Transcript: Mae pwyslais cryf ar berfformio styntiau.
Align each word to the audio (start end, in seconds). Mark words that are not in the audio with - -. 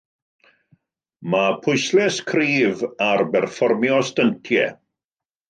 Mae 1.33 1.51
pwyslais 1.65 2.17
cryf 2.31 2.81
ar 3.09 3.23
berfformio 3.37 4.01
styntiau. 4.11 4.75